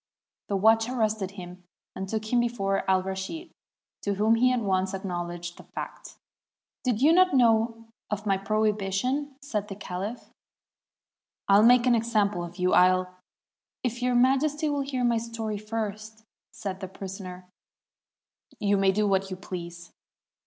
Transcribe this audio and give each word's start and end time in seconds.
The 0.47 0.55
watch 0.57 0.89
arrested 0.89 1.29
him, 1.29 1.61
and 1.95 2.09
took 2.09 2.33
him 2.33 2.39
before 2.39 2.83
Alraschid, 2.89 3.51
to 4.01 4.15
whom 4.15 4.33
he 4.33 4.51
at 4.51 4.61
once 4.61 4.95
acknowledged 4.95 5.57
the 5.57 5.63
fact. 5.75 6.15
"Did 6.83 7.03
you 7.03 7.13
not 7.13 7.35
know 7.35 7.85
of 8.09 8.25
my 8.25 8.35
prohibition?" 8.39 9.35
said 9.43 9.67
the 9.67 9.75
caUph. 9.75 10.31
"I'll 11.47 11.61
make 11.61 11.85
an 11.85 11.93
example 11.93 12.43
of 12.43 12.57
you; 12.57 12.73
I'll 12.73 13.13
—""If 13.83 14.01
Your 14.01 14.15
Majesty 14.15 14.71
will 14.71 14.81
hear 14.81 15.03
my 15.03 15.19
story 15.19 15.59
first," 15.59 16.23
said 16.51 16.79
the 16.79 16.87
prisoner, 16.87 17.47
"you 18.57 18.77
may 18.77 18.91
do 18.91 19.07
what 19.07 19.29
you 19.29 19.37
please." 19.37 19.91